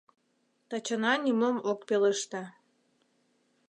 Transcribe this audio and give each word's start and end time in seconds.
Тачана 0.69 1.13
нимом 1.23 1.57
ок 1.71 1.79
пелеште. 1.87 2.43